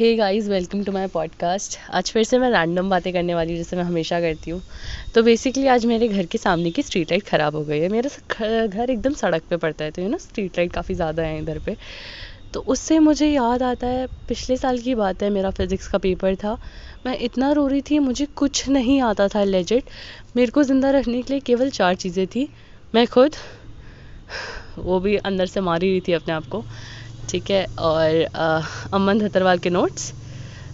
[0.00, 3.56] Hey guys welcome to my podcast आज फिर से मैं रैंडम बातें करने वाली हूँ,
[3.58, 4.60] जैसे मैं हमेशा करती हूँ।
[5.14, 8.66] तो बेसिकली आज मेरे घर के सामने की स्ट्रीट लाइट ख़राब हो गई है। मेरा
[8.66, 11.58] घर एकदम सड़क पे पड़ता है तो यू ना स्ट्रीट लाइट काफ़ी ज़्यादा है इधर
[11.58, 11.76] पे।
[12.54, 16.34] तो उससे मुझे याद आता है, पिछले साल की बात है, मेरा फिज़िक्स का पेपर
[16.34, 16.56] था।
[17.06, 19.90] मैं इतना रो रही थी, मुझे कुछ नहीं आता था लेजिट
[20.36, 22.48] मेरे को ज़िंदा रखने के लिए केवल चार चीज़ें थी।
[22.94, 23.36] मैं खुद,
[24.78, 26.64] वो भी अंदर से मारी रही थी अपने आप को।
[27.30, 28.22] ठीक है और
[28.92, 30.12] अमन धतरवाल के नोट्स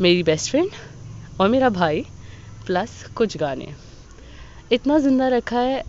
[0.00, 0.70] मेरी बेस्ट फ्रेंड
[1.38, 2.04] और मेरा भाई
[2.66, 3.74] प्लस कुछ गाने।
[4.70, 5.82] इतना ज़िंदा रखा है।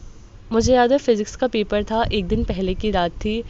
[0.51, 3.43] मुझे याद है फिज़िक्स का पेपर था एक दिन पहले की रात थी।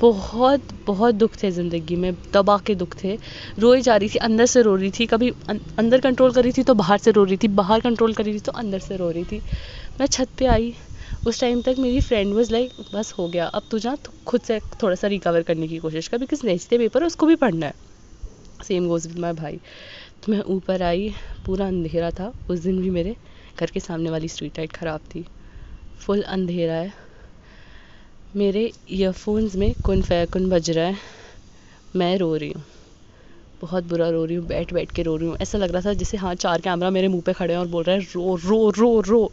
[0.00, 3.16] बहुत बहुत दुख थे ज़िंदगी में दबा के दुख थे।
[3.58, 6.52] रोई जा रही थी अंदर से रो रही थी। कभी अं, अंदर कंट्रोल कर रही
[6.58, 8.96] थी तो बाहर से रो रही थी बाहर कंट्रोल कर रही थी तो अंदर से
[8.96, 9.40] रो रही थी।
[10.00, 10.74] मैं छत पे आई
[11.26, 14.58] उस टाइम तक मेरी फ्रेंड वॉज़ लाइक बस हो गया, अब तू जा खुद से
[14.82, 17.74] थोड़ा सा रिकवर करने की कोशिश कर बिकॉज़ नेक्स्ट डे पेपर उसको भी पढ़ना है.
[18.60, 19.60] सेम गोज विद माई भाई।
[20.22, 21.14] तो मैं ऊपर आई,
[21.46, 23.16] पूरा अंधेरा था, उस दिन भी मेरे
[23.60, 25.24] घर के सामने वाली स्ट्रीट लाइट ख़राब थी।
[26.00, 26.92] फुल अंधेरा है।
[28.34, 30.96] मेरे ईयरफोन्स में कुन फैकुन बज रहा है,
[31.94, 32.64] मैं रो रही हूँ।
[33.60, 35.92] बहुत बुरा रो रही हूँ बैठ बैठ के रो रही हूँ। ऐसा लग रहा था
[35.94, 38.70] जैसे हाँ चार कैमरा मेरे मुँह पे खड़े हैं और बोल रहे हैं, रो रो
[38.70, 39.32] रो रो।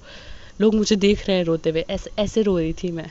[0.59, 3.09] लोग मुझे देख रहे हैं रोते हुए, ऐसे ऐसे रो रही थी मैं।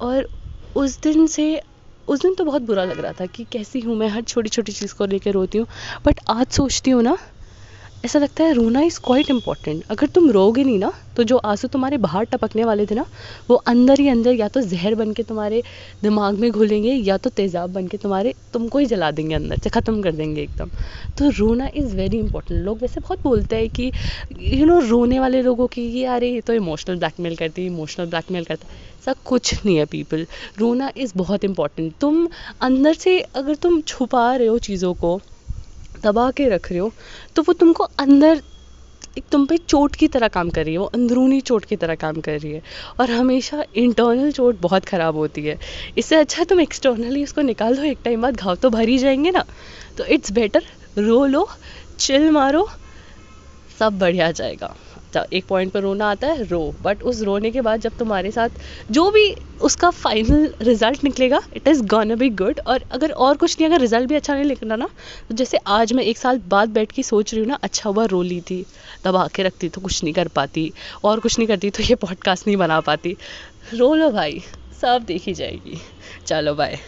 [0.00, 0.28] और
[0.76, 1.60] उस दिन से,
[2.08, 4.72] उस दिन तो बहुत बुरा लग रहा था कि कैसी हूँ मैं, हर छोटी छोटी
[4.72, 5.66] चीज़ को लेकर रोती हूँ।
[6.06, 7.16] बट आज सोचती हूँ ना
[8.04, 11.68] ऐसा लगता है रोना इज़ क्वाइट इंपॉर्टेंट अगर तुम रोगे नहीं ना तो जो आँसू
[11.68, 13.04] तुम्हारे बाहर टपकने वाले थे ना,
[13.50, 15.62] वो अंदर ही अंदर या तो जहर बन के तुम्हारे
[16.02, 19.70] दिमाग में घुलेंगे, या तो तेज़ाब बन के तुम्हारे तुमको ही जला देंगे अंदर से
[19.70, 20.70] ख़त्म कर देंगे एकदम.
[21.18, 23.90] तो रोना इज़ वेरी इंपॉर्टेंट लोग वैसे बहुत बोलते हैं कि
[24.40, 28.06] यू नो रोने वाले लोगों की, ये अरे ये तो इमोशनल ब्लैकमेल करती है इमोशनल
[28.06, 28.86] ब्लैकमेल करता है.
[28.98, 30.26] ऐसा कुछ नहीं है पीपल
[30.58, 32.28] रोना इज़ बहुत इंपॉर्टेंट तुम
[32.60, 35.20] अंदर से अगर तुम छुपा रहे हो चीज़ों को
[36.04, 36.92] दबा के रख रहे हो
[37.36, 38.42] तो वो तुमको अंदर
[39.18, 41.94] एक तुम पे चोट की तरह काम कर रही है, वो अंदरूनी चोट की तरह
[41.94, 42.62] काम कर रही है।
[43.00, 45.58] और हमेशा इंटरनल चोट बहुत ख़राब होती है।
[45.98, 49.30] इससे अच्छा तुम एक्सटर्नली उसको निकाल दो, एक टाइम बाद घाव तो भर ही जाएँगे
[49.30, 49.44] ना।
[49.98, 50.62] तो इट्स बेटर
[50.98, 51.48] रो लो
[51.98, 52.68] चिल मारो,
[53.78, 54.74] सब बढ़िया जाएगा।
[55.16, 58.48] एक पॉइंट पर रोना आता है, रो। बट उस रोने के बाद जब तुम्हारे साथ
[58.90, 63.56] जो भी उसका फाइनल रिज़ल्ट निकलेगा it is gonna be good और अगर और कुछ
[63.60, 64.88] नहीं, अगर रिज़ल्ट भी अच्छा नहीं निकला ना
[65.28, 68.04] तो जैसे आज मैं एक साल बाद बैठ के सोच रही हूँ ना अच्छा हुआ
[68.04, 68.64] रो ली थी,
[69.04, 70.72] दबा के रखती तो कुछ नहीं कर पाती,
[71.04, 73.16] और कुछ नहीं करती तो ये पॉडकास्ट नहीं बना पाती।
[73.74, 74.42] रो लो भाई,
[74.82, 75.80] सब देखी जाएगी।
[76.26, 76.78] चलो बाय